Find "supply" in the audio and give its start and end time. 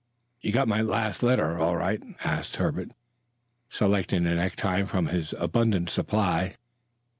5.91-6.55